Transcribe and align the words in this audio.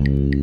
Mm. 0.00 0.39